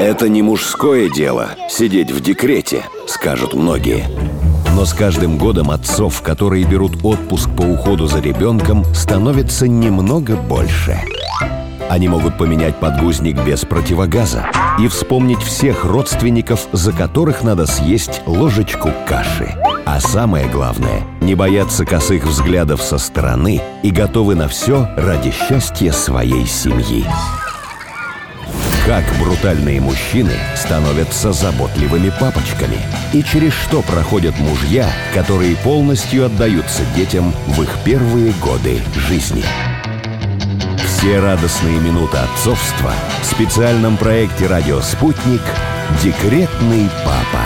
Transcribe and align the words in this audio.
Это 0.00 0.28
не 0.28 0.42
мужское 0.42 1.08
дело– 1.08 1.50
сидеть 1.68 2.10
в 2.10 2.20
декрете, 2.20 2.84
скажут 3.06 3.54
многие. 3.54 4.04
Но 4.74 4.84
с 4.84 4.92
каждым 4.92 5.38
годом 5.38 5.70
отцов, 5.70 6.20
которые 6.20 6.64
берут 6.64 7.04
отпуск 7.04 7.48
по 7.56 7.62
уходу 7.62 8.06
за 8.06 8.20
ребенком, 8.20 8.84
становится 8.92 9.68
немного 9.68 10.36
больше. 10.36 11.00
Они 11.88 12.08
могут 12.08 12.36
поменять 12.36 12.80
подгузник 12.80 13.40
без 13.44 13.64
противогаза 13.64 14.46
и 14.80 14.88
вспомнить 14.88 15.42
всех 15.42 15.84
родственников, 15.84 16.66
за 16.72 16.92
которых 16.92 17.42
надо 17.44 17.66
съесть 17.66 18.22
ложечку 18.26 18.90
каши. 19.06 19.54
А 19.86 20.00
самое 20.00 20.48
главное– 20.48 21.02
не 21.20 21.34
бояться 21.34 21.84
косых 21.84 22.24
взглядов 22.24 22.82
со 22.82 22.98
стороны 22.98 23.60
и 23.82 23.90
готовы 23.90 24.34
на 24.34 24.48
все 24.48 24.88
ради 24.96 25.30
счастья 25.30 25.92
своей 25.92 26.46
семьи. 26.46 27.06
Как 28.86 29.02
брутальные 29.18 29.80
мужчины 29.80 30.34
становятся 30.54 31.32
заботливыми 31.32 32.12
папочками 32.20 32.76
и 33.14 33.22
через 33.22 33.54
что 33.54 33.80
проходят 33.80 34.38
мужья, 34.38 34.86
которые 35.14 35.56
полностью 35.56 36.26
отдаются 36.26 36.82
детям 36.94 37.32
в 37.46 37.62
их 37.62 37.70
первые 37.82 38.34
годы 38.42 38.82
жизни. 38.94 39.42
Все 40.84 41.18
радостные 41.18 41.80
минуты 41.80 42.18
отцовства 42.18 42.92
в 43.22 43.24
специальном 43.24 43.96
проекте 43.96 44.48
«Радио 44.48 44.82
Спутник» 44.82 45.40
«Декретный 46.02 46.90
папа». 47.06 47.42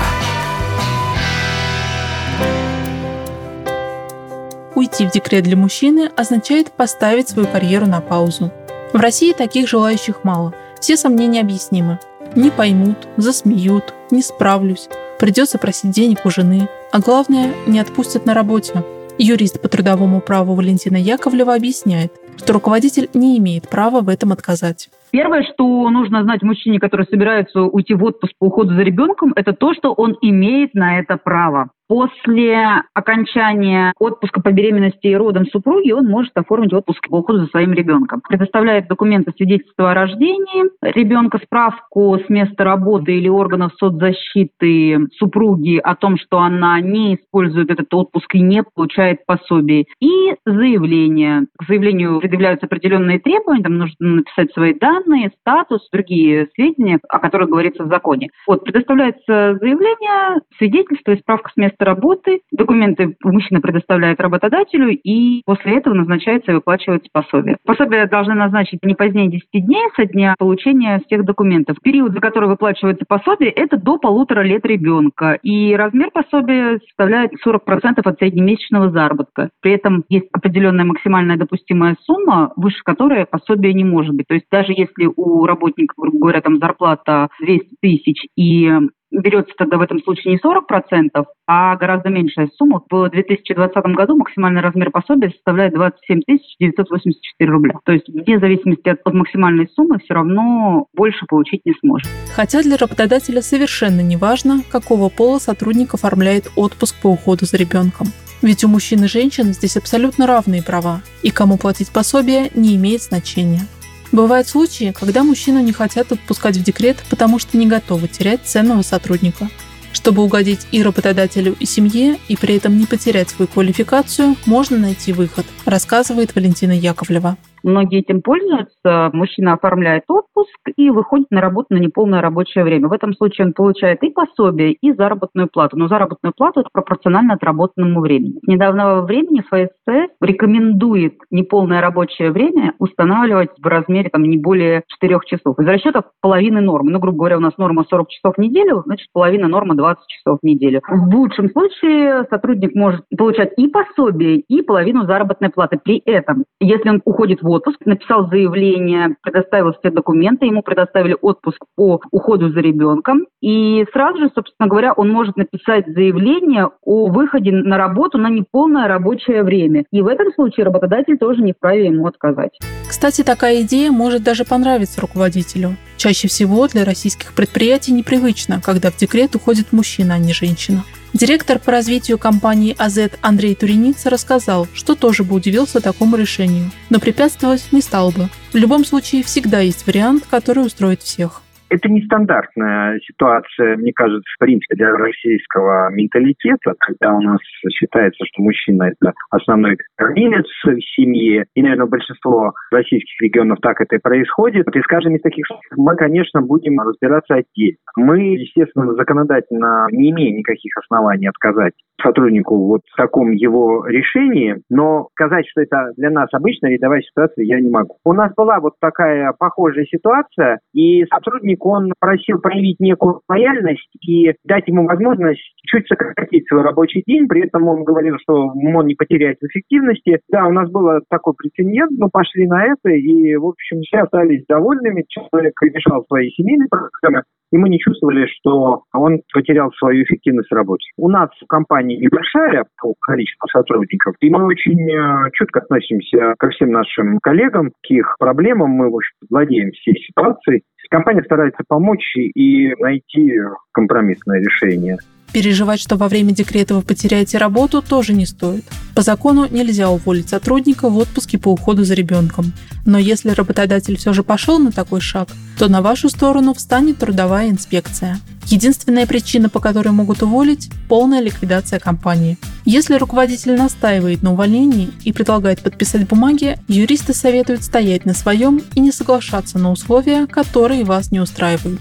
Уйти 4.75 5.07
в 5.07 5.13
декрет 5.13 5.45
для 5.45 5.57
мужчины 5.57 6.11
означает 6.17 6.73
поставить 6.73 7.29
свою 7.29 7.47
карьеру 7.47 7.87
на 7.87 8.01
паузу. 8.01 8.51
В 8.93 8.97
России 8.99 9.33
таких 9.33 9.69
желающих 9.69 10.25
мало– 10.25 10.53
все 10.81 10.97
сомнения 10.97 11.41
объяснимы. 11.41 11.99
Не 12.35 12.51
поймут, 12.51 13.09
засмеют, 13.17 13.95
не 14.11 14.23
справлюсь, 14.23 14.89
придется 15.19 15.59
просить 15.59 15.91
денег 15.91 16.25
у 16.25 16.31
жены, 16.31 16.69
а 16.93 17.01
главное, 17.01 17.53
не 17.67 17.81
отпустят 17.81 18.27
на 18.27 18.35
работе. 18.35 18.85
Юрист 19.19 19.61
по 19.61 19.69
трудовому 19.69 20.21
праву 20.21 20.55
Валентина 20.55 20.97
Яковлева 20.97 21.55
объясняет, 21.55 22.13
что 22.37 22.53
руководитель 22.53 23.11
не 23.15 23.37
имеет 23.39 23.69
права 23.69 24.01
в 24.01 24.09
этом 24.09 24.33
отказать. 24.33 24.91
Первое, 25.11 25.43
что 25.43 25.89
нужно 25.91 26.23
знать 26.23 26.43
мужчине, 26.43 26.79
который 26.79 27.07
собирается 27.07 27.63
уйти 27.63 27.95
в 27.95 28.05
отпуск 28.05 28.33
по 28.39 28.47
уходу 28.47 28.75
за 28.75 28.83
ребенком, 28.83 29.33
это 29.37 29.53
то, 29.53 29.75
что 29.75 29.93
он 29.93 30.17
имеет 30.21 30.75
на 30.75 30.99
это 30.99 31.17
право. 31.17 31.71
После 31.89 32.83
окончания 32.93 33.95
отпуска 33.99 34.43
по 34.43 34.53
беременности 34.53 35.07
и 35.07 35.17
родам 35.17 35.47
супруги 35.47 35.91
он 35.91 36.07
может 36.07 36.33
оформить 36.35 36.75
отпуск 36.75 37.09
по 37.09 37.17
уходу 37.17 37.41
за 37.41 37.47
своим 37.47 37.73
ребенком. 37.73 38.21
Предоставляет 38.29 38.89
документы 38.89 39.33
свидетельства 39.35 39.93
о 39.93 39.95
рождении 39.95 40.65
ребенка, 40.83 41.41
справку 41.43 42.19
с 42.19 42.29
места 42.29 42.65
работы 42.65 43.17
или 43.17 43.29
органов 43.29 43.73
соцзащиты 43.79 45.09
супруги 45.17 45.79
о 45.79 45.97
том, 45.97 46.19
что 46.19 46.41
она 46.41 46.79
не 46.81 47.15
использует 47.15 47.71
этот 47.71 47.93
отпуск 47.95 48.35
и 48.35 48.41
не 48.41 48.63
получает 48.63 49.25
пособие. 49.25 49.87
И 50.01 50.35
заявление. 50.45 51.47
К 51.59 51.67
заявлению 51.67 52.21
предъявляются 52.21 52.67
определенные 52.67 53.19
требования, 53.19 53.63
там 53.63 53.79
нужно 53.79 54.17
написать 54.17 54.53
свои 54.53 54.75
данные, 54.75 54.98
статус, 55.41 55.87
другие 55.93 56.49
сведения, 56.55 56.99
о 57.09 57.19
которых 57.19 57.49
говорится 57.49 57.85
в 57.85 57.89
законе. 57.89 58.29
Вот, 58.47 58.65
предоставляется 58.65 59.59
заявление, 59.61 60.41
свидетельство 60.57 61.15
справка 61.17 61.51
с 61.53 61.57
места 61.57 61.85
работы, 61.85 62.41
документы 62.53 63.17
мужчина 63.23 63.61
предоставляет 63.61 64.21
работодателю, 64.21 64.91
и 64.91 65.43
после 65.45 65.79
этого 65.79 65.95
назначается 65.95 66.53
и 66.53 66.55
выплачивается 66.55 67.09
пособие. 67.13 67.57
Пособие 67.65 68.07
должны 68.07 68.35
назначить 68.35 68.85
не 68.85 68.95
позднее 68.95 69.29
10 69.29 69.47
дней 69.53 69.89
со 69.97 70.05
дня 70.05 70.35
получения 70.39 71.01
всех 71.07 71.25
документов. 71.25 71.77
Период, 71.83 72.13
за 72.13 72.21
который 72.21 72.49
выплачивается 72.49 73.05
пособие, 73.07 73.51
это 73.51 73.77
до 73.77 73.99
полутора 73.99 74.43
лет 74.43 74.65
ребенка. 74.65 75.39
И 75.43 75.75
размер 75.75 76.11
пособия 76.11 76.79
составляет 76.89 77.33
40% 77.47 78.01
от 78.05 78.19
среднемесячного 78.19 78.91
заработка. 78.91 79.51
При 79.61 79.73
этом 79.73 80.05
есть 80.09 80.29
определенная 80.33 80.85
максимальная 80.85 81.37
допустимая 81.37 81.97
сумма, 82.05 82.53
выше 82.57 82.83
которой 82.85 83.27
пособие 83.27 83.75
не 83.75 83.85
может 83.85 84.15
быть. 84.15 84.27
То 84.27 84.35
есть 84.35 84.47
даже 84.51 84.73
если 84.73 84.88
у 85.17 85.47
работника, 85.47 85.95
грубо 85.97 86.19
говоря, 86.19 86.41
там 86.41 86.59
зарплата 86.59 87.29
200 87.41 87.77
тысяч 87.81 88.27
и 88.37 88.71
берется 89.11 89.55
тогда 89.57 89.79
в 89.79 89.81
этом 89.81 90.03
случае 90.03 90.35
не 90.35 90.39
40%, 90.39 91.25
а 91.47 91.77
гораздо 91.77 92.11
меньшая 92.11 92.49
сумма. 92.57 92.83
В 92.91 93.09
2020 93.09 93.85
году 93.95 94.17
максимальный 94.17 94.61
размер 94.61 94.91
пособия 94.91 95.31
составляет 95.31 95.75
27 95.75 96.21
984 96.61 97.51
рубля. 97.51 97.75
То 97.85 97.93
есть 97.93 98.09
вне 98.09 98.39
зависимости 98.39 98.89
от, 98.89 99.01
от 99.05 99.15
максимальной 99.15 99.69
суммы 99.75 99.99
все 99.99 100.15
равно 100.15 100.87
больше 100.95 101.27
получить 101.27 101.63
не 101.65 101.75
сможет. 101.81 102.09
Хотя 102.35 102.63
для 102.63 102.77
работодателя 102.77 103.41
совершенно 103.41 104.01
не 104.01 104.17
важно, 104.17 104.61
какого 104.71 105.09
пола 105.09 105.39
сотрудник 105.39 105.95
оформляет 105.95 106.49
отпуск 106.57 107.01
по 107.03 107.09
уходу 107.09 107.45
за 107.45 107.57
ребенком. 107.57 108.09
Ведь 108.43 108.63
у 108.63 108.69
мужчин 108.69 109.03
и 109.03 109.09
женщин 109.09 109.47
здесь 109.47 109.77
абсолютно 109.77 110.27
равные 110.27 110.63
права, 110.63 111.01
и 111.23 111.31
кому 111.31 111.59
платить 111.59 111.93
пособие 111.93 112.51
не 112.55 112.77
имеет 112.77 113.03
значения. 113.03 113.63
Бывают 114.11 114.49
случаи, 114.49 114.95
когда 114.99 115.23
мужчину 115.23 115.61
не 115.61 115.73
хотят 115.73 116.13
отпускать 116.13 116.57
в 116.57 116.63
декрет, 116.63 116.97
потому 117.11 117.39
что 117.39 117.57
не 117.57 117.67
готовы 117.67 118.09
терять 118.09 118.41
ценного 118.45 118.83
сотрудника. 118.83 119.49
Чтобы 119.93 120.23
угодить 120.23 120.67
и 120.71 120.83
работодателю, 120.83 121.57
и 121.59 121.67
семье, 121.67 122.19
и 122.29 122.37
при 122.37 122.57
этом 122.57 122.79
не 122.79 122.87
потерять 122.87 123.31
свою 123.31 123.49
квалификацию, 123.49 124.37
можно 124.47 124.79
найти 124.79 125.13
выход, 125.13 125.47
рассказывает 125.65 126.35
Валентина 126.35 126.73
Яковлева. 126.73 127.37
Многие 127.63 128.01
этим 128.01 128.23
пользуются. 128.23 129.11
Мужчина 129.13 129.55
оформляет 129.55 130.05
отпуск 130.09 130.59
и 130.77 130.91
выходит 130.91 131.31
на 131.31 131.41
работу 131.41 131.69
на 131.71 131.79
неполное 131.79 132.21
рабочее 132.21 132.65
время. 132.65 132.89
В 132.89 132.93
этом 132.93 133.15
случае 133.15 133.49
он 133.49 133.53
получает 133.53 134.03
и 134.03 134.11
пособие, 134.11 134.73
и 134.73 134.93
заработную 134.93 135.49
плату. 135.49 135.77
Но 135.77 135.89
заработную 135.89 136.33
плату 136.37 136.61
это 136.61 136.69
пропорционально 136.73 137.35
отработанному 137.35 138.01
времени. 138.01 138.39
С 138.43 138.47
недавнего 138.47 139.03
времени 139.03 139.43
ФСС 139.43 140.11
рекомендует 140.21 141.15
неполное 141.31 141.81
рабочее 141.81 142.31
время 142.31 142.75
устанавливать 142.79 143.51
в 143.59 143.67
размере 143.67 144.11
там, 144.11 144.23
не 144.23 144.39
более 144.39 144.83
4 145.01 145.19
часов. 145.27 145.59
Из 145.59 145.67
расчета 145.67 146.03
половины 146.21 146.61
нормы. 146.61 146.91
Ну, 146.91 146.99
грубо 146.99 147.19
говоря, 147.19 147.39
у 147.39 147.41
нас 147.41 147.57
норма 147.59 147.85
40 147.89 148.09
часов 148.09 148.35
в 148.37 148.41
неделю, 148.41 148.83
значит, 148.87 149.09
половина 149.13 149.49
нормы 149.49 149.75
20 149.75 150.07
часов 150.07 150.39
в 150.43 150.47
неделю. 150.47 150.81
В 150.89 151.15
лучшем 151.15 151.51
случае 151.51 152.25
сотрудник 152.31 152.75
может 152.75 153.05
получать 153.17 153.53
и 153.57 153.69
пособие, 153.69 154.39
и 154.41 154.63
половину 154.63 155.07
заработной 155.07 155.51
платы. 155.51 155.79
При 155.83 156.03
этом, 156.05 156.45
если 156.61 156.89
он 156.91 157.03
уходит 157.05 157.43
в 157.43 157.48
отпуск, 157.49 157.79
написал 157.85 158.29
заявление, 158.29 159.17
предоставил 159.23 159.73
все 159.79 159.91
документы, 159.91 160.47
ему 160.47 160.63
предоставили 160.63 161.17
отпуск 161.21 161.65
по 161.77 162.01
уходу 162.11 162.51
за 162.51 162.61
ребенком. 162.61 163.27
И 163.41 163.85
сразу 163.93 164.19
же, 164.19 164.31
собственно 164.35 164.69
говоря, 164.69 164.93
он 164.93 165.11
может 165.11 165.37
написать 165.37 165.87
заявление 165.87 166.71
о 166.85 167.07
выходе 167.07 167.53
на 167.53 167.77
работу 167.79 168.19
на 168.19 168.29
неполное 168.29 168.89
рабочее 168.89 169.43
время. 169.43 169.85
И 169.91 170.03
в 170.03 170.07
этом 170.07 170.33
случае 170.35 170.67
работодатель 170.67 171.19
тоже 171.19 171.43
не 171.43 171.53
вправе 171.53 171.87
ему 171.87 172.07
отказать. 172.07 172.59
Кстати, 172.89 173.23
такая 173.23 173.63
идея 173.63 173.91
может 173.91 174.23
даже 174.23 174.45
понравиться 174.45 175.01
руководителю. 175.01 175.77
Чаще 175.97 176.29
всего 176.29 176.67
для 176.69 176.85
российских 176.85 177.35
предприятий 177.35 177.93
непривычно, 177.93 178.61
когда 178.65 178.91
в 178.91 178.97
декрет 178.97 179.35
уходит 179.35 179.73
мужчина, 179.73 180.15
а 180.15 180.19
не 180.19 180.33
женщина. 180.33 180.83
Директор 181.15 181.59
по 181.59 181.73
развитию 181.73 182.19
компании 182.19 182.77
АЗ 182.79 183.11
Андрей 183.23 183.55
Туреница 183.55 184.11
рассказал, 184.11 184.69
что 184.75 184.95
тоже 184.95 185.25
бы 185.25 185.37
удивился 185.37 185.81
такому 185.81 186.17
решению, 186.17 186.71
но 186.91 187.01
препятствовать 187.01 187.65
не 187.73 187.81
стал 187.81 188.11
бы. 188.11 188.29
В 188.53 188.57
любом 188.57 188.85
случае, 188.85 189.23
всегда 189.23 189.61
есть 189.61 189.87
вариант, 189.87 190.25
который 190.29 190.67
устроит 190.67 191.03
всех. 191.03 191.43
Это 191.71 191.89
нестандартная 191.89 192.99
ситуация, 193.01 193.77
мне 193.77 193.93
кажется, 193.93 194.29
в 194.37 194.39
принципе, 194.39 194.75
для 194.77 194.93
российского 194.97 195.91
менталитета, 195.93 196.75
когда 196.79 197.15
у 197.15 197.21
нас 197.21 197.39
считается, 197.71 198.25
что 198.25 198.43
мужчина– 198.43 198.85
это 199.01 199.13
основной 199.31 199.77
кормилец 199.97 200.47
в 200.65 200.81
семье, 200.97 201.45
и, 201.55 201.63
наверное, 201.63 201.87
большинство 201.87 202.53
российских 202.71 203.21
регионов 203.21 203.59
так 203.61 203.81
это 203.81 203.97
и 203.97 204.01
происходит. 204.01 204.67
И 204.75 204.81
с 204.81 204.87
каждым 204.87 205.17
из 205.17 205.23
таких 205.23 205.45
мы, 205.77 205.95
конечно, 205.97 206.41
будем 206.41 206.81
разбираться 206.81 207.35
отдельно. 207.35 207.79
Мы, 207.97 208.37
естественно, 208.37 208.95
законодательно 208.95 209.89
не 209.91 210.11
имеем 210.11 210.39
никаких 210.39 210.77
оснований 210.79 211.29
отказать 211.29 211.75
сотруднику 212.01 212.57
вот 212.67 212.83
в 212.93 212.97
таком 212.97 213.33
его 213.33 213.85
решении, 213.87 214.57
но 214.71 215.09
сказать, 215.13 215.47
что 215.49 215.63
это 215.63 215.93
для 215.97 216.11
нас 216.11 216.29
обычная 216.33 216.71
рядовая 216.71 217.03
ситуация, 217.03 217.45
я 217.45 217.61
не 217.61 217.71
могу. 217.71 217.97
У 218.05 218.13
нас 218.13 218.33
была 218.37 218.61
вот 218.61 218.75
такая 218.81 219.33
похожая 219.39 219.85
ситуация, 219.87 220.61
и 220.73 221.05
сотрудник, 221.07 221.58
он 221.61 221.93
просил 221.99 222.39
проявить 222.39 222.81
некую 222.81 223.21
лояльность 223.29 223.89
и 224.07 224.33
дать 224.45 224.67
ему 224.69 224.87
возможность 224.87 225.41
чуть 225.67 225.87
сократить 225.89 226.47
свой 226.49 226.63
рабочий 226.63 227.03
день, 227.07 227.29
при 227.29 227.47
этом 227.47 227.67
он 227.69 227.85
говорил, 227.85 228.17
что 228.21 228.49
он 228.49 228.87
не 228.87 228.95
потеряет 228.95 229.39
в 229.41 229.47
эффективности. 229.47 230.21
Да, 230.31 230.47
у 230.47 230.53
нас 230.53 230.71
был 230.71 231.01
такой 231.11 231.35
прецедент, 231.35 231.93
мы 231.99 232.09
пошли 232.11 232.47
на 232.47 232.65
это, 232.65 232.91
и, 232.91 233.37
в 233.37 233.47
общем, 233.47 233.81
все 233.83 233.99
остались 233.99 234.45
довольными, 234.49 235.05
человек 235.09 235.55
решал 235.63 236.05
свои 236.07 236.31
семейные 236.31 236.69
проблемы, 236.69 237.23
и 237.51 237.57
мы 237.57 237.69
не 237.69 237.79
чувствовали, 237.79 238.27
что 238.27 238.83
он 238.93 239.21
потерял 239.33 239.73
свою 239.73 240.05
эффективность 240.05 240.51
в 240.51 240.55
работе. 240.55 240.87
У 240.97 241.09
нас 241.09 241.31
в 241.41 241.47
компании 241.47 241.97
небольшая 241.97 242.65
по 242.81 242.95
количеству 243.01 243.49
сотрудников, 243.49 244.15
и 244.21 244.31
мы 244.31 244.45
очень 244.45 244.81
э, 244.91 245.31
чутко 245.33 245.61
относимся 245.61 246.35
ко 246.39 246.51
всем 246.51 246.71
нашим 246.71 247.19
коллегам, 247.21 247.71
к 247.71 247.91
их 247.91 248.17
проблемам. 248.19 248.71
Мы, 248.71 248.91
в 248.91 248.97
общем 248.97 249.15
владеем 249.31 249.71
всей 249.73 249.95
ситуацией. 249.95 250.63
Компания 250.89 251.23
старается 251.23 251.63
помочь 251.67 252.17
и 252.17 252.75
найти 252.77 253.35
компромиссное 253.73 254.41
решение. 254.41 254.99
Переживать, 255.33 255.81
что 255.81 255.97
во 255.97 256.09
время 256.09 256.33
декрета 256.33 256.75
вы 256.75 256.83
потеряете 256.83 257.39
работу, 257.39 257.83
тоже 257.83 258.15
не 258.15 258.25
стоит. 258.25 258.65
По 258.95 259.03
закону 259.03 259.47
нельзя 259.51 259.91
уволить 259.91 260.31
сотрудника 260.31 260.89
в 260.89 260.97
отпуске 260.97 261.39
по 261.39 261.49
уходу 261.49 261.85
за 261.85 261.95
ребенком. 261.95 262.53
Но 262.87 262.99
если 262.99 263.31
работодатель 263.31 263.99
все 263.99 264.13
же 264.13 264.23
пошел 264.23 264.59
на 264.59 264.73
такой 264.73 265.01
шаг, 265.01 265.29
то 265.59 265.69
на 265.69 265.83
вашу 265.83 266.09
сторону 266.09 266.55
встанет 266.55 266.99
трудовая 266.99 267.51
инспекция. 267.51 268.19
Единственная 268.47 269.07
причина, 269.07 269.51
по 269.51 269.61
которой 269.61 269.91
могут 269.91 270.23
уволить– 270.23 270.71
полная 270.89 271.21
ликвидация 271.21 271.79
компании. 271.79 272.39
Если 272.65 272.95
руководитель 272.95 273.57
настаивает 273.57 274.23
на 274.23 274.33
увольнении 274.33 274.91
и 275.05 275.13
предлагает 275.13 275.61
подписать 275.61 276.09
бумаги, 276.09 276.59
юристы 276.67 277.13
советуют 277.13 277.63
стоять 277.63 278.07
на 278.07 278.15
своем 278.15 278.63
и 278.75 278.81
не 278.81 278.91
соглашаться 278.91 279.59
на 279.59 279.71
условия, 279.71 280.27
которые 280.27 280.85
вас 280.85 281.11
не 281.11 281.21
устраивают 281.21 281.81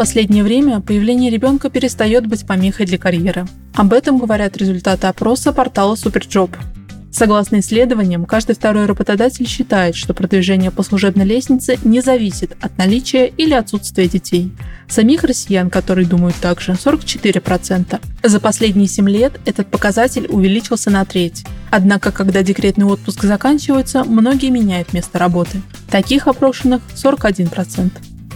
последнее 0.00 0.42
время 0.42 0.80
появление 0.80 1.30
ребенка 1.30 1.68
перестает 1.68 2.26
быть 2.26 2.46
помехой 2.46 2.86
для 2.86 2.96
карьеры. 2.96 3.46
Об 3.74 3.92
этом 3.92 4.16
говорят 4.16 4.56
результаты 4.56 5.08
опроса 5.08 5.52
портала 5.52 5.94
Superjob. 5.94 6.56
Согласно 7.12 7.60
исследованиям, 7.60 8.24
каждый 8.24 8.54
второй 8.54 8.86
работодатель 8.86 9.46
считает, 9.46 9.94
что 9.94 10.14
продвижение 10.14 10.70
по 10.70 10.82
служебной 10.82 11.26
лестнице 11.26 11.78
не 11.84 12.00
зависит 12.00 12.56
от 12.62 12.78
наличия 12.78 13.26
или 13.26 13.52
отсутствия 13.52 14.08
детей. 14.08 14.52
Самих 14.88 15.22
россиян, 15.22 15.68
которые 15.68 16.06
думают 16.06 16.36
так 16.40 16.62
же, 16.62 16.72
44%. 16.72 18.00
За 18.22 18.40
последние 18.40 18.88
7 18.88 19.06
лет 19.06 19.38
этот 19.44 19.66
показатель 19.66 20.28
увеличился 20.30 20.88
на 20.88 21.04
треть. 21.04 21.44
Однако, 21.70 22.10
когда 22.10 22.42
декретный 22.42 22.86
отпуск 22.86 23.24
заканчивается, 23.24 24.04
многие 24.04 24.48
меняют 24.48 24.94
место 24.94 25.18
работы. 25.18 25.60
Таких 25.90 26.26
опрошенных 26.26 26.80
41%. 26.96 27.90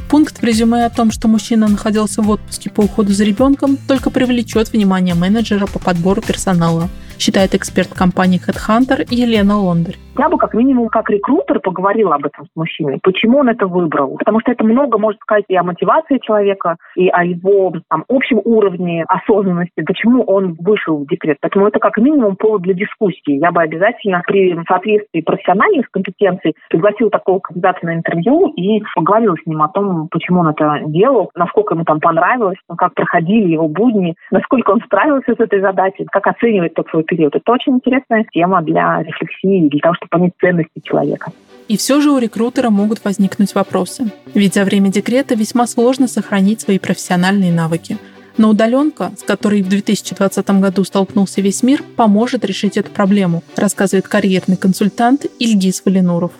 Пункт 0.09 0.41
в 0.41 0.45
резюме 0.45 0.85
о 0.85 0.91
том, 0.91 1.11
что 1.11 1.29
мужчина 1.29 1.69
находился 1.69 2.23
в 2.23 2.31
отпуске 2.31 2.71
по 2.71 2.83
уходу 2.83 3.13
за 3.13 3.25
ребенком, 3.25 3.77
только 3.89 4.11
привлечет 4.11 4.73
внимание 4.73 5.15
менеджера 5.15 5.67
по 5.67 5.79
подбору 5.79 6.23
персонала 6.23 6.89
считает 7.19 7.55
эксперт 7.55 7.93
компании 7.95 8.41
Headhunter 8.45 9.07
Елена 9.11 9.59
Лондарь. 9.59 9.99
Я 10.17 10.29
бы 10.29 10.39
как 10.39 10.55
минимум 10.55 10.91
как 10.91 11.11
рекрутер 11.11 11.59
поговорила 11.59 12.15
об 12.15 12.27
этом 12.27 12.47
с 12.47 12.51
мужчиной. 12.55 13.01
Почему 13.03 13.39
он 13.39 13.49
это 13.49 13.67
выбрал? 13.67 14.17
Потому 14.17 14.39
что 14.41 14.53
это 14.53 14.63
много 14.63 14.97
может 14.97 15.21
сказать 15.21 15.45
и 15.49 15.57
о 15.57 15.65
мотивации 15.65 16.19
человека, 16.19 16.77
и 16.95 17.09
о 17.09 17.25
его 17.25 17.73
там, 17.89 18.05
общем 18.09 18.41
уровне 18.45 19.05
осознанности, 19.09 19.83
почему 19.85 20.23
он 20.23 20.57
вышел 20.61 20.99
в 20.99 21.07
декрет. 21.09 21.39
Поэтому 21.41 21.67
это 21.67 21.81
как 21.81 21.97
минимум 21.97 22.37
повод 22.37 22.63
для 22.63 22.75
дискуссии. 22.75 23.41
Я 23.41 23.51
бы 23.51 23.63
обязательно 23.63 24.23
при 24.25 24.57
соответствии 24.69 25.21
профессиональных 25.21 25.91
компетенций 25.91 26.55
пригласила 26.71 27.11
такого 27.11 27.41
кандидата 27.41 27.85
на 27.85 27.97
интервью 27.97 28.53
и 28.55 28.83
поговорила 28.95 29.35
с 29.43 29.47
ним 29.47 29.63
о 29.63 29.69
том, 29.69 30.07
почему 30.13 30.41
он 30.41 30.49
это 30.49 30.81
делал, 30.87 31.31
насколько 31.35 31.75
ему 31.75 31.85
там 31.85 31.99
понравилось, 31.99 32.59
как 32.79 32.95
проходили 32.95 33.51
его 33.51 33.67
будни, 33.67 34.15
насколько 34.31 34.71
он 34.71 34.81
справился 34.85 35.35
с 35.35 35.41
этой 35.41 35.61
задачей, 35.61 36.07
как 36.13 36.29
оценивает 36.29 36.75
тот 36.75 36.89
свой 36.91 37.03
период. 37.03 37.35
Это 37.35 37.51
очень 37.51 37.75
интересная 37.75 38.25
тема 38.33 38.63
для 38.63 39.03
рефлексии, 39.03 39.24
для 39.45 39.81
того, 39.81 39.95
чтобы 39.95 40.11
понять 40.11 40.33
ценности 40.41 40.81
человека. 40.83 41.33
И 41.69 41.77
все 41.77 42.01
же 42.01 42.11
у 42.11 42.19
рекрутера 42.19 42.71
могут 42.71 43.05
возникнуть 43.05 43.55
вопросы. 43.55 44.11
Ведь 44.35 44.55
за 44.55 44.65
время 44.65 44.91
декрета 44.91 45.35
весьма 45.35 45.67
сложно 45.67 46.09
сохранить 46.09 46.61
свои 46.61 46.79
профессиональные 46.79 47.53
навыки. 47.53 47.97
Но 48.37 48.51
удаленка, 48.51 49.13
с 49.17 49.23
которой 49.23 49.63
в 49.63 49.69
2020 49.69 50.51
году 50.61 50.85
столкнулся 50.85 51.41
весь 51.41 51.63
мир, 51.63 51.83
поможет 51.97 52.45
решить 52.45 52.77
эту 52.77 52.91
проблему, 52.91 53.43
рассказывает 53.57 54.09
карьерный 54.09 54.57
консультант 54.57 55.27
Ильгиз 55.39 55.83
Валинуров. 55.85 56.33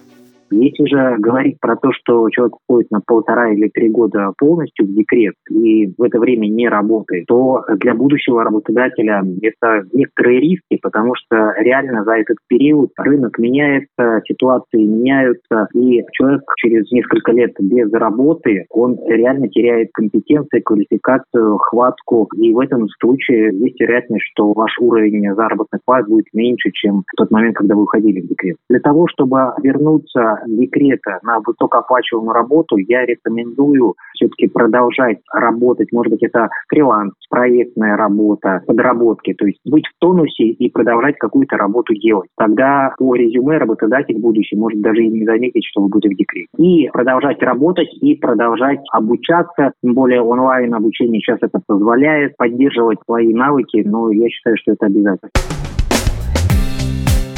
Если 0.51 0.87
же 0.87 1.17
говорить 1.19 1.59
про 1.61 1.77
то, 1.77 1.91
что 1.93 2.29
человек 2.31 2.57
уходит 2.57 2.91
на 2.91 3.01
полтора 3.01 3.53
или 3.53 3.69
три 3.69 3.91
года 3.91 4.33
полностью 4.39 4.87
в 4.87 4.95
декрет 4.95 5.35
и 5.51 5.93
в 5.97 6.03
это 6.03 6.19
время 6.19 6.47
не 6.47 6.69
работает, 6.69 7.27
то 7.27 7.65
для 7.77 7.95
будущего 7.95 8.45
работодателя 8.45 9.23
это 9.43 9.83
некоторые 9.93 10.41
риски, 10.41 10.79
потому 10.83 11.15
что 11.15 11.55
реально 11.59 12.05
за 12.05 12.19
этот 12.19 12.37
период 12.49 12.91
рынок 12.97 13.39
меняется, 13.39 14.23
ситуации 14.27 14.85
меняются, 14.85 15.69
и 15.75 16.03
человек 16.13 16.43
через 16.57 16.91
несколько 16.91 17.33
лет 17.33 17.53
без 17.61 17.93
работы, 17.93 18.67
он 18.71 18.99
реально 19.07 19.49
теряет 19.49 19.89
компетенции, 19.93 20.61
квалификацию, 20.61 21.59
хватку, 21.59 22.29
и 22.37 22.53
в 22.53 22.59
этом 22.59 22.89
случае 23.01 23.57
есть 23.59 23.81
вероятность, 23.81 24.25
что 24.33 24.53
ваш 24.53 24.77
уровень 24.79 25.35
заработных 25.35 25.81
плат 25.85 26.07
будет 26.07 26.27
меньше, 26.33 26.71
чем 26.73 27.03
в 27.07 27.17
тот 27.17 27.31
момент, 27.31 27.57
когда 27.57 27.75
вы 27.75 27.83
уходили 27.83 28.21
в 28.21 28.29
декрет. 28.29 28.57
Для 28.69 28.81
того, 28.81 29.07
чтобы 29.09 29.53
вернуться 29.63 30.34
декрета 30.47 31.19
на 31.23 31.41
высокооплачиваемую 31.41 32.33
работу, 32.33 32.77
я 32.77 33.05
рекомендую 33.05 33.95
все-таки 34.15 34.49
продолжать 34.49 35.19
работать. 35.33 35.93
Может 35.93 36.13
быть, 36.13 36.23
это 36.23 36.49
фриланс, 36.69 37.13
проектная 37.29 37.97
работа, 37.97 38.63
подработки. 38.67 39.35
То 39.35 39.47
есть 39.47 39.59
быть 39.65 39.87
в 39.87 39.99
тонусе 39.99 40.45
и 40.45 40.71
продолжать 40.71 41.17
какую-то 41.19 41.57
работу 41.57 41.95
делать. 41.95 42.29
Тогда 42.37 42.95
по 42.99 43.15
резюме 43.15 43.59
работодатель 43.59 44.19
будущий 44.19 44.57
может 44.57 44.81
даже 44.81 45.03
и 45.03 45.09
не 45.09 45.25
заметить, 45.25 45.65
что 45.65 45.83
вы 45.83 45.89
будете 45.89 46.15
в 46.15 46.19
декрете. 46.19 46.49
И 46.59 46.89
продолжать 46.93 47.43
работать, 47.43 47.93
и 48.01 48.15
продолжать 48.15 48.81
обучаться. 48.93 49.73
Тем 49.83 49.95
более 49.95 50.23
онлайн 50.23 50.75
обучение 50.75 51.21
сейчас 51.21 51.39
это 51.43 51.61
позволяет 51.67 52.37
поддерживать 52.37 52.99
свои 53.05 53.33
навыки, 53.33 53.83
но 53.85 54.11
я 54.11 54.29
считаю, 54.29 54.57
что 54.57 54.73
это 54.73 54.87
обязательно. 54.87 55.31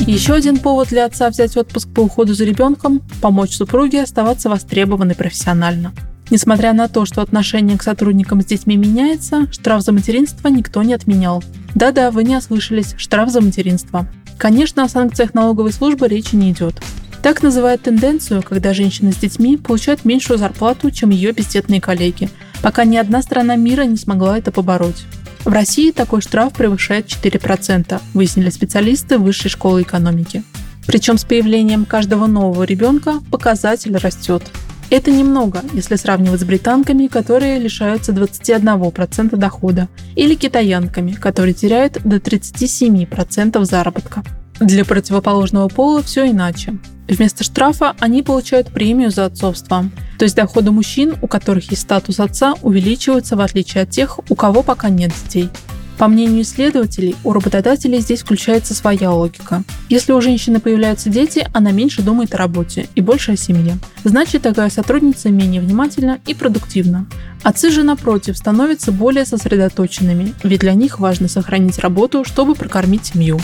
Еще 0.07 0.35
один 0.35 0.59
повод 0.59 0.89
для 0.91 1.05
отца 1.05 1.29
взять 1.29 1.57
отпуск 1.57 1.89
по 1.89 2.01
уходу 2.01 2.33
за 2.33 2.45
ребенком– 2.45 3.03
помочь 3.21 3.57
супруге 3.57 4.05
оставаться 4.05 4.49
востребованной 4.49 5.17
профессионально. 5.17 5.93
Несмотря 6.31 6.73
на 6.73 6.87
то, 6.87 7.05
что 7.07 7.23
отношение 7.23 7.77
к 7.77 7.83
сотрудникам 7.83 8.41
с 8.41 8.45
детьми 8.45 8.77
меняется, 8.77 9.51
штраф 9.51 9.83
за 9.83 9.91
материнство 9.91 10.47
никто 10.47 10.85
не 10.85 10.95
отменял. 10.95 11.43
Да-да, 11.75 12.13
вы 12.13 12.23
не 12.23 12.37
ослышались, 12.37 12.95
штраф 12.97 13.31
за 13.31 13.41
материнство. 13.41 14.07
Конечно, 14.39 14.85
о 14.85 14.89
санкциях 14.89 15.35
налоговой 15.35 15.73
службы 15.73 16.07
речи 16.07 16.37
не 16.37 16.53
идет. 16.53 16.81
Так 17.21 17.43
называют 17.43 17.83
тенденцию, 17.83 18.45
когда 18.45 18.75
женщина 18.75 19.11
с 19.11 19.17
детьми 19.17 19.57
получает 19.57 20.05
меньшую 20.05 20.39
зарплату, 20.39 20.93
чем 20.93 21.11
ее 21.11 21.33
бездетные 21.33 21.81
коллеги, 21.81 22.31
пока 22.63 22.85
ни 22.85 22.97
одна 22.97 23.23
страна 23.23 23.57
мира 23.57 23.83
не 23.83 23.97
смогла 23.97 24.39
это 24.39 24.53
побороть. 24.53 25.05
В 25.47 25.53
России 25.53 25.93
такой 25.93 26.23
штраф 26.23 26.55
превышает 26.55 27.07
4%, 27.07 28.03
выяснили 28.15 28.51
специалисты 28.51 29.17
Высшей 29.17 29.49
школы 29.49 29.83
экономики. 29.83 30.43
Причем 30.89 31.19
с 31.19 31.25
появлением 31.25 31.85
каждого 31.85 32.27
нового 32.27 32.65
ребенка 32.65 33.21
показатель 33.31 33.97
растет. 33.97 34.43
Это 34.91 35.13
немного, 35.13 35.63
если 35.73 35.95
сравнивать 35.95 36.41
с 36.41 36.45
британками, 36.45 37.07
которые 37.07 37.61
лишаются 37.61 38.11
21% 38.11 39.37
дохода, 39.37 39.87
или 40.17 40.35
китаянками, 40.35 41.13
которые 41.13 41.55
теряют 41.55 42.01
до 42.05 42.17
37% 42.17 43.65
заработка. 43.65 44.25
Для 44.61 44.85
противоположного 44.85 45.69
пола 45.69 46.03
все 46.03 46.31
иначе. 46.31 46.79
Вместо 47.09 47.45
штрафа 47.45 47.95
они 48.01 48.23
получают 48.23 48.69
премию 48.69 49.11
за 49.11 49.27
отцовство. 49.27 49.89
То 50.19 50.25
есть 50.25 50.35
доходы 50.35 50.71
мужчин, 50.71 51.15
у 51.23 51.29
которых 51.29 51.71
есть 51.71 51.83
статус 51.83 52.19
отца, 52.21 52.55
увеличиваются 52.63 53.37
в 53.37 53.41
отличие 53.41 53.85
от 53.85 53.91
тех, 53.91 54.19
у 54.31 54.35
кого 54.35 54.63
пока 54.63 54.89
нет 54.89 55.13
детей. 55.25 55.51
По 55.99 56.09
мнению 56.09 56.43
исследователей, 56.43 57.17
у 57.25 57.33
работодателей 57.33 58.01
здесь 58.01 58.21
включается 58.21 58.75
своя 58.75 59.13
логика. 59.13 59.63
Если 59.89 60.13
у 60.13 60.21
женщины 60.21 60.61
появляются 60.61 61.09
дети, 61.09 61.49
она 61.55 61.71
меньше 61.71 62.03
думает 62.03 62.35
о 62.35 62.39
работе 62.39 62.87
и 62.95 63.01
больше 63.01 63.33
о 63.33 63.37
семье. 63.37 63.79
Значит, 64.05 64.43
такая 64.43 64.69
сотрудница 64.69 65.31
менее 65.31 65.63
внимательна 65.63 66.19
и 66.27 66.35
продуктивна. 66.35 67.07
Отцы 67.43 67.71
же, 67.71 67.83
напротив, 67.83 68.37
становятся 68.37 68.93
более 68.93 69.25
сосредоточенными, 69.25 70.35
ведь 70.43 70.61
для 70.61 70.75
них 70.75 70.99
важно 70.99 71.29
сохранить 71.29 71.79
работу, 71.79 72.25
чтобы 72.25 72.55
прокормить 72.55 73.07
семью. 73.07 73.39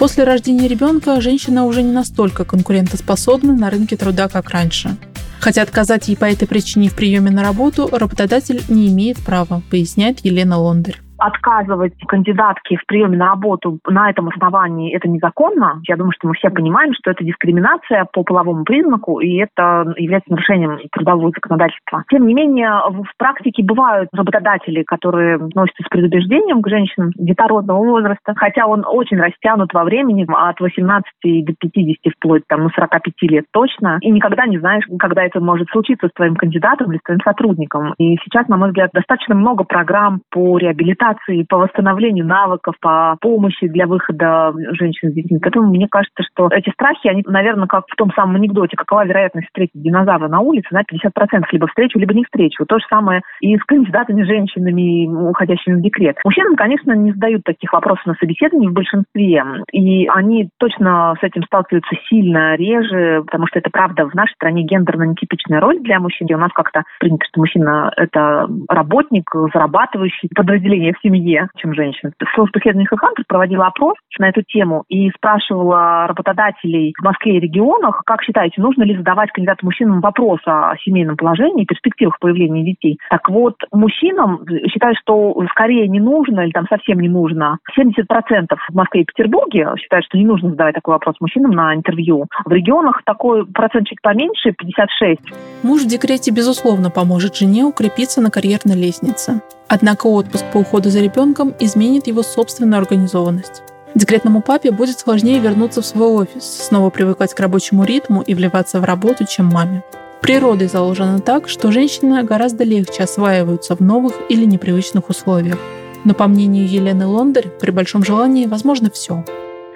После 0.00 0.24
рождения 0.24 0.66
ребенка 0.66 1.20
женщина 1.20 1.66
уже 1.66 1.82
не 1.82 1.92
настолько 1.92 2.46
конкурентоспособна 2.46 3.54
на 3.54 3.68
рынке 3.68 3.98
труда, 3.98 4.28
как 4.28 4.48
раньше. 4.48 4.96
Хотя 5.40 5.60
отказать 5.60 6.08
ей 6.08 6.16
по 6.16 6.24
этой 6.24 6.48
причине 6.48 6.88
в 6.88 6.94
приеме 6.94 7.30
на 7.30 7.42
работу 7.42 7.86
работодатель 7.92 8.62
не 8.70 8.88
имеет 8.88 9.18
права, 9.18 9.62
поясняет 9.70 10.20
Елена 10.24 10.58
Лондарь 10.58 11.02
отказывать 11.20 11.94
кандидатке 12.06 12.76
в 12.76 12.86
приеме 12.86 13.16
на 13.16 13.28
работу 13.28 13.78
на 13.86 14.10
этом 14.10 14.28
основании 14.28 14.94
это 14.94 15.08
незаконно. 15.08 15.80
Я 15.86 15.96
думаю, 15.96 16.12
что 16.16 16.28
мы 16.28 16.34
все 16.34 16.50
понимаем, 16.50 16.92
что 16.94 17.10
это 17.10 17.24
дискриминация 17.24 18.06
по 18.12 18.24
половому 18.24 18.64
признаку, 18.64 19.20
и 19.20 19.36
это 19.36 19.94
является 19.96 20.30
нарушением 20.30 20.78
трудового 20.90 21.30
законодательства. 21.30 22.04
Тем 22.10 22.26
не 22.26 22.34
менее, 22.34 22.70
в 22.88 23.16
практике 23.16 23.62
бывают 23.62 24.08
работодатели, 24.12 24.82
которые 24.82 25.36
относятся 25.36 25.84
с 25.84 25.88
предубеждением 25.88 26.62
к 26.62 26.68
женщинам 26.68 27.12
детородного 27.16 27.78
возраста, 27.78 28.34
хотя 28.36 28.66
он 28.66 28.84
очень 28.86 29.18
растянут 29.18 29.72
во 29.72 29.84
времени, 29.84 30.26
от 30.28 30.60
18 30.60 31.04
до 31.44 31.52
50 31.54 32.12
вплоть 32.16 32.42
там, 32.48 32.64
ну, 32.64 32.70
45 32.70 33.14
лет 33.22 33.44
точно, 33.52 33.98
и 34.00 34.10
никогда 34.10 34.46
не 34.46 34.58
знаешь, 34.58 34.84
когда 34.98 35.22
это 35.24 35.40
может 35.40 35.68
случиться 35.70 36.08
с 36.08 36.12
твоим 36.12 36.36
кандидатом 36.36 36.90
или 36.90 36.98
с 36.98 37.02
твоим 37.02 37.20
сотрудником. 37.22 37.94
И 37.98 38.16
сейчас, 38.24 38.48
на 38.48 38.56
мой 38.56 38.68
взгляд, 38.68 38.90
достаточно 38.92 39.34
много 39.34 39.64
программ 39.64 40.22
по 40.30 40.58
реабилитации 40.58 41.09
консультаций 41.10 41.44
по 41.48 41.58
восстановлению 41.58 42.26
навыков, 42.26 42.74
по 42.80 43.16
помощи 43.20 43.68
для 43.68 43.86
выхода 43.86 44.52
женщин 44.72 45.10
с 45.10 45.14
детьми. 45.14 45.38
Поэтому 45.40 45.68
мне 45.68 45.88
кажется, 45.88 46.22
что 46.22 46.48
эти 46.50 46.70
страхи, 46.70 47.08
они, 47.08 47.22
наверное, 47.26 47.66
как 47.66 47.84
в 47.88 47.96
том 47.96 48.12
самом 48.14 48.36
анекдоте, 48.36 48.76
какова 48.76 49.04
вероятность 49.04 49.48
встретить 49.48 49.82
динозавра 49.82 50.28
на 50.28 50.40
улице, 50.40 50.68
на 50.70 50.82
50% 50.82 51.44
либо 51.52 51.66
встречу, 51.66 51.98
либо 51.98 52.14
не 52.14 52.24
встречу. 52.24 52.64
То 52.66 52.78
же 52.78 52.84
самое 52.88 53.22
и 53.40 53.56
с 53.56 53.64
кандидатами 53.64 54.22
женщинами, 54.22 55.06
уходящими 55.08 55.74
в 55.76 55.82
декрет. 55.82 56.16
Мужчинам, 56.24 56.56
конечно, 56.56 56.92
не 56.92 57.12
задают 57.12 57.44
таких 57.44 57.72
вопросов 57.72 58.06
на 58.06 58.14
собеседовании 58.14 58.68
в 58.68 58.72
большинстве, 58.72 59.44
и 59.72 60.06
они 60.08 60.48
точно 60.58 61.14
с 61.20 61.22
этим 61.22 61.42
сталкиваются 61.44 61.94
сильно 62.08 62.56
реже, 62.56 63.22
потому 63.24 63.46
что 63.46 63.58
это 63.58 63.70
правда 63.70 64.08
в 64.08 64.14
нашей 64.14 64.34
стране 64.34 64.62
гендерно 64.62 65.04
нетипичная 65.04 65.60
роль 65.60 65.80
для 65.80 66.00
мужчин. 66.00 66.26
И 66.28 66.34
у 66.34 66.38
нас 66.38 66.52
как-то 66.52 66.82
принято, 66.98 67.24
что 67.26 67.40
мужчина– 67.40 67.92
это 67.96 68.48
работник, 68.68 69.30
зарабатывающий 69.52 70.28
подразделение 70.34 70.92
семье, 71.02 71.48
чем 71.56 71.74
женщина. 71.74 72.12
Служба 72.34 72.58
исследований 72.58 72.86
Хантер 72.86 73.24
проводила 73.26 73.66
опрос 73.66 73.94
на 74.18 74.28
эту 74.28 74.42
тему 74.42 74.84
и 74.88 75.10
спрашивала 75.10 76.06
работодателей 76.06 76.92
в 76.98 77.04
Москве 77.04 77.36
и 77.36 77.40
регионах, 77.40 78.02
как 78.04 78.22
считаете, 78.22 78.60
нужно 78.60 78.82
ли 78.82 78.96
задавать 78.96 79.30
кандидатам 79.32 79.66
мужчинам 79.66 80.00
вопрос 80.00 80.40
о 80.46 80.74
семейном 80.84 81.16
положении 81.16 81.62
и 81.62 81.66
перспективах 81.66 82.18
появления 82.18 82.64
детей. 82.64 82.98
Так 83.10 83.28
вот, 83.28 83.54
мужчинам 83.72 84.44
считают, 84.68 84.98
что 84.98 85.34
скорее 85.50 85.88
не 85.88 86.00
нужно 86.00 86.40
или 86.40 86.50
там 86.50 86.66
совсем 86.68 87.00
не 87.00 87.08
нужно. 87.08 87.58
70% 87.78 88.56
в 88.68 88.74
Москве 88.74 89.02
и 89.02 89.04
Петербурге 89.04 89.68
считают, 89.78 90.04
что 90.06 90.18
не 90.18 90.24
нужно 90.24 90.50
задавать 90.50 90.74
такой 90.74 90.94
вопрос 90.94 91.16
мужчинам 91.20 91.52
на 91.52 91.74
интервью. 91.74 92.26
В 92.44 92.52
регионах 92.52 93.02
такой 93.04 93.46
процент 93.46 93.88
чуть 93.88 94.02
поменьше, 94.02 94.52
56. 94.52 95.20
Муж 95.62 95.82
в 95.82 95.86
декрете, 95.88 96.30
безусловно, 96.30 96.90
поможет 96.90 97.36
жене 97.36 97.64
укрепиться 97.64 98.20
на 98.20 98.30
карьерной 98.30 98.76
лестнице. 98.76 99.40
Однако 99.72 100.08
отпуск 100.08 100.44
по 100.52 100.58
уходу 100.58 100.90
за 100.90 100.98
ребенком 100.98 101.54
изменит 101.60 102.08
его 102.08 102.24
собственную 102.24 102.78
организованность. 102.78 103.62
Декретному 103.94 104.42
папе 104.42 104.72
будет 104.72 104.98
сложнее 104.98 105.38
вернуться 105.38 105.80
в 105.80 105.86
свой 105.86 106.08
офис, 106.08 106.42
снова 106.42 106.90
привыкать 106.90 107.34
к 107.34 107.38
рабочему 107.38 107.84
ритму 107.84 108.20
и 108.20 108.34
вливаться 108.34 108.80
в 108.80 108.84
работу, 108.84 109.26
чем 109.26 109.46
маме. 109.46 109.84
Природой 110.22 110.66
заложено 110.66 111.20
так, 111.20 111.48
что 111.48 111.70
женщины 111.70 112.24
гораздо 112.24 112.64
легче 112.64 113.04
осваиваются 113.04 113.76
в 113.76 113.80
новых 113.80 114.14
или 114.28 114.44
непривычных 114.44 115.08
условиях. 115.08 115.58
Но 116.04 116.14
по 116.14 116.26
мнению 116.26 116.68
Елены 116.68 117.06
Лондарь, 117.06 117.46
при 117.60 117.70
большом 117.70 118.04
желании 118.04 118.46
возможно 118.46 118.90
все. 118.90 119.24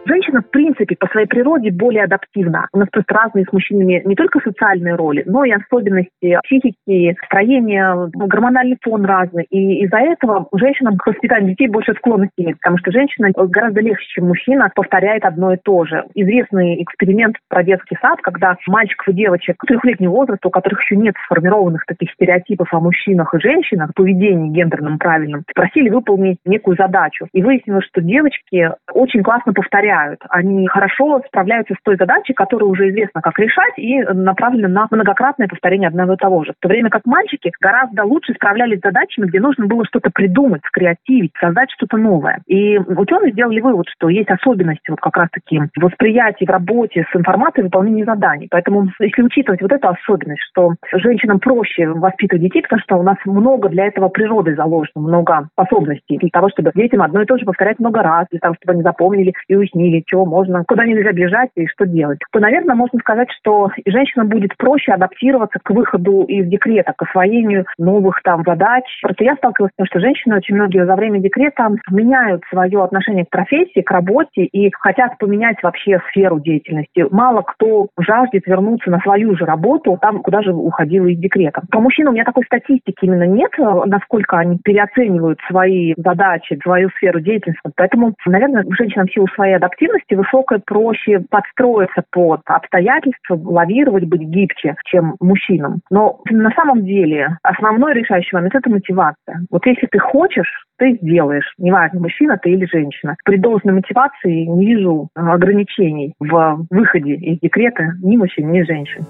Женщина, 0.06 0.42
в 0.42 0.50
принципе, 0.50 0.96
по 0.96 1.06
своей 1.08 1.26
природе 1.26 1.70
более 1.70 2.04
адаптивна. 2.04 2.68
У 2.72 2.78
нас 2.78 2.88
просто 2.90 3.14
разные 3.14 3.46
с 3.48 3.52
мужчинами 3.52 4.02
не 4.04 4.14
только 4.14 4.38
социальные 4.40 4.96
роли, 4.96 5.22
но 5.26 5.44
и 5.44 5.50
особенности 5.50 6.38
психики, 6.44 7.16
строения, 7.24 8.10
гормональный 8.12 8.76
фон 8.82 9.04
разный. 9.06 9.46
И 9.48 9.84
из-за 9.84 9.98
этого 9.98 10.48
женщинам 10.54 10.98
к 10.98 11.06
воспитанию 11.06 11.50
детей 11.50 11.68
больше 11.68 11.94
склонности 11.94 12.34
нет, 12.36 12.56
потому 12.60 12.78
что 12.78 12.92
женщина 12.92 13.30
гораздо 13.34 13.80
легче, 13.80 14.04
чем 14.08 14.28
мужчина, 14.28 14.70
повторяет 14.74 15.24
одно 15.24 15.54
и 15.54 15.56
то 15.56 15.84
же. 15.86 16.04
Известный 16.14 16.82
эксперимент 16.82 17.36
про 17.48 17.62
детский 17.62 17.96
сад, 18.02 18.20
когда 18.20 18.56
мальчиков 18.66 19.08
и 19.08 19.14
девочек 19.14 19.56
трехлетнего 19.66 20.10
возраста, 20.10 20.48
у 20.48 20.50
которых 20.50 20.82
еще 20.82 20.96
нет 20.96 21.14
сформированных 21.24 21.86
таких 21.86 22.10
стереотипов 22.12 22.72
о 22.74 22.80
мужчинах 22.80 23.32
и 23.34 23.40
женщинах, 23.40 23.94
поведении 23.94 24.50
гендерном 24.50 24.98
правильном, 24.98 25.44
просили 25.54 25.88
выполнить 25.88 26.38
некую 26.44 26.76
задачу. 26.76 27.26
И 27.32 27.42
выяснилось, 27.42 27.86
что 27.86 28.02
девочки 28.02 28.70
очень 28.92 29.22
классно 29.22 29.54
повторяют 29.54 29.93
повторяют. 29.94 30.20
Они 30.28 30.66
хорошо 30.68 31.22
справляются 31.26 31.74
с 31.74 31.82
той 31.82 31.96
задачей, 31.96 32.34
которую 32.34 32.70
уже 32.70 32.90
известно, 32.90 33.20
как 33.20 33.38
решать, 33.38 33.74
и 33.76 34.02
направлены 34.02 34.68
на 34.68 34.86
многократное 34.90 35.48
повторение 35.48 35.88
одного 35.88 36.14
и 36.14 36.16
того 36.16 36.44
же. 36.44 36.52
В 36.52 36.60
то 36.60 36.68
время 36.68 36.90
как 36.90 37.02
мальчики 37.04 37.52
гораздо 37.60 38.04
лучше 38.04 38.34
справлялись 38.34 38.78
с 38.78 38.82
задачами, 38.82 39.26
где 39.26 39.40
нужно 39.40 39.66
было 39.66 39.84
что-то 39.84 40.10
придумать, 40.10 40.62
скреативить, 40.66 41.32
создать 41.40 41.70
что-то 41.72 41.96
новое. 41.96 42.40
И 42.46 42.78
ученые 42.78 43.32
сделали 43.32 43.60
вывод, 43.60 43.86
что 43.88 44.08
есть 44.08 44.30
особенности 44.30 44.90
вот 44.90 45.00
как 45.00 45.16
раз-таки 45.16 45.60
в 45.76 45.82
восприятии, 45.82 46.44
в 46.44 46.50
работе 46.50 47.06
с 47.10 47.16
информацией, 47.16 47.64
выполнении 47.64 48.04
заданий. 48.04 48.48
Поэтому 48.50 48.88
если 48.98 49.22
учитывать 49.22 49.62
вот 49.62 49.72
эту 49.72 49.88
особенность, 49.88 50.42
что 50.50 50.74
женщинам 50.92 51.38
проще 51.40 51.88
воспитывать 51.88 52.42
детей, 52.42 52.62
потому 52.62 52.80
что 52.80 52.96
у 52.96 53.02
нас 53.02 53.16
много 53.24 53.68
для 53.68 53.86
этого 53.86 54.08
природы 54.08 54.54
заложено, 54.54 54.90
много 54.96 55.48
способностей 55.52 56.18
для 56.18 56.30
того, 56.30 56.48
чтобы 56.50 56.72
детям 56.74 57.02
одно 57.02 57.22
и 57.22 57.26
то 57.26 57.38
же 57.38 57.44
повторять 57.44 57.78
много 57.78 58.02
раз, 58.02 58.26
для 58.30 58.40
того, 58.40 58.54
чтобы 58.54 58.74
они 58.74 58.82
запомнили 58.82 59.34
и 59.48 59.56
уяснили, 59.56 59.83
или 59.84 60.02
чего 60.06 60.24
можно, 60.24 60.64
куда 60.66 60.84
нельзя 60.86 61.12
бежать 61.12 61.50
и 61.56 61.66
что 61.66 61.86
делать, 61.86 62.18
то, 62.32 62.40
наверное, 62.40 62.74
можно 62.74 62.98
сказать, 62.98 63.28
что 63.38 63.70
и 63.76 63.90
женщинам 63.90 64.28
будет 64.28 64.56
проще 64.56 64.92
адаптироваться 64.92 65.58
к 65.62 65.70
выходу 65.70 66.22
из 66.24 66.46
декрета, 66.46 66.94
к 66.96 67.02
освоению 67.02 67.66
новых 67.78 68.22
там 68.22 68.42
задач. 68.46 68.84
Просто 69.02 69.24
я 69.24 69.36
сталкивалась 69.36 69.72
с 69.72 69.76
тем, 69.76 69.86
что 69.86 70.00
женщины 70.00 70.36
очень 70.36 70.54
многие 70.54 70.86
за 70.86 70.96
время 70.96 71.20
декрета 71.20 71.68
меняют 71.90 72.42
свое 72.50 72.82
отношение 72.82 73.24
к 73.24 73.30
профессии, 73.30 73.80
к 73.80 73.90
работе 73.90 74.44
и 74.44 74.70
хотят 74.72 75.18
поменять 75.18 75.62
вообще 75.62 76.00
сферу 76.10 76.40
деятельности. 76.40 77.04
Мало 77.10 77.42
кто 77.42 77.88
жаждет 77.98 78.46
вернуться 78.46 78.90
на 78.90 79.00
свою 79.00 79.36
же 79.36 79.44
работу, 79.44 79.98
там, 80.00 80.22
куда 80.22 80.42
же 80.42 80.52
уходила 80.52 81.06
из 81.06 81.18
декрета. 81.18 81.62
По 81.70 81.80
мужчинам 81.80 82.12
у 82.12 82.14
меня 82.14 82.24
такой 82.24 82.44
статистики 82.44 83.04
именно 83.04 83.26
нет, 83.26 83.50
насколько 83.58 84.38
они 84.38 84.58
переоценивают 84.62 85.38
свои 85.48 85.94
задачи, 85.96 86.58
свою 86.62 86.88
сферу 86.90 87.20
деятельности. 87.20 87.60
Поэтому, 87.76 88.14
наверное, 88.26 88.64
женщинам 88.70 89.06
в 89.06 89.12
силу 89.12 89.26
своей 89.28 89.56
адаптации 89.56 89.73
активности 89.74 90.14
высокой 90.14 90.60
проще 90.60 91.20
подстроиться 91.28 92.02
под 92.10 92.40
обстоятельства, 92.46 93.38
лавировать, 93.44 94.04
быть 94.04 94.22
гибче, 94.22 94.76
чем 94.86 95.16
мужчинам. 95.20 95.80
Но 95.90 96.20
на 96.30 96.50
самом 96.52 96.84
деле 96.84 97.36
основной 97.42 97.94
решающий 97.94 98.34
момент– 98.36 98.54
это 98.54 98.70
мотивация. 98.70 99.40
Вот 99.50 99.66
если 99.66 99.86
ты 99.86 99.98
хочешь, 99.98 100.64
ты 100.78 100.98
сделаешь, 101.02 101.52
неважно, 101.58 102.00
мужчина 102.00 102.38
ты 102.40 102.50
или 102.50 102.66
женщина. 102.66 103.16
При 103.24 103.36
должной 103.36 103.74
мотивации 103.74 104.44
не 104.44 104.66
вижу 104.66 105.08
ограничений 105.14 106.14
в 106.18 106.66
выходе 106.70 107.14
из 107.14 107.38
декрета 107.40 107.94
ни 108.02 108.16
мужчин, 108.16 108.50
ни 108.52 108.62
женщин. 108.62 109.04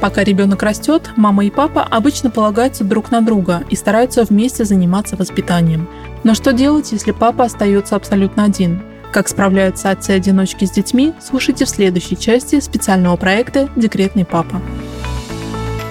Пока 0.00 0.24
ребенок 0.24 0.62
растет, 0.64 1.12
мама 1.16 1.44
и 1.44 1.50
папа 1.50 1.86
обычно 1.88 2.28
полагаются 2.28 2.84
друг 2.84 3.12
на 3.12 3.20
друга 3.20 3.60
и 3.70 3.76
стараются 3.76 4.24
вместе 4.24 4.64
заниматься 4.64 5.16
воспитанием. 5.16 5.86
Но 6.24 6.34
что 6.34 6.52
делать, 6.52 6.90
если 6.90 7.12
папа 7.12 7.44
остается 7.44 7.94
абсолютно 7.94 8.42
один? 8.44 8.80
Как 9.12 9.28
справляются 9.28 9.90
отцы-одиночки 9.90 10.64
с 10.64 10.70
детьми, 10.70 11.12
слушайте 11.20 11.66
в 11.66 11.68
следующей 11.68 12.16
части 12.16 12.60
специального 12.60 13.16
проекта 13.16 13.68
«Декретный 13.76 14.24
папа». 14.24 14.62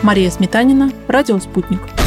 Мария 0.02 0.32
Сметанина, 0.32 0.92
Радио 1.08 1.38
«Спутник». 1.38 2.01